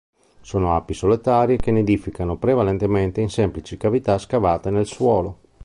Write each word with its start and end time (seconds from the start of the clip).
Sono 0.41 0.75
api 0.75 0.95
solitarie 0.95 1.57
che 1.57 1.69
nidificano 1.69 2.35
prevalentemente 2.35 3.21
in 3.21 3.29
semplici 3.29 3.77
cavità 3.77 4.17
scavate 4.17 4.71
nel 4.71 4.87
suolo. 4.87 5.37